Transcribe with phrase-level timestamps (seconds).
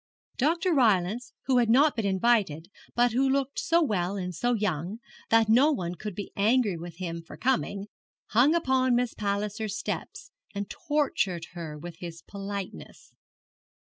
[0.39, 0.73] Dr.
[0.73, 4.97] Rylance, who had not been invited, but who looked so well and so young
[5.29, 7.85] that no one could be angry with him for coming,
[8.29, 13.11] hung upon Miss Palliser's steps, and tortured her with his politeness.